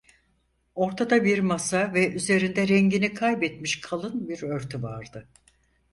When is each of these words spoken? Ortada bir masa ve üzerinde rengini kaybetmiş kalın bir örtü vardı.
Ortada 0.75 1.23
bir 1.23 1.39
masa 1.39 1.93
ve 1.93 2.11
üzerinde 2.13 2.67
rengini 2.67 3.13
kaybetmiş 3.13 3.81
kalın 3.81 4.29
bir 4.29 4.43
örtü 4.43 4.83
vardı. 4.83 5.29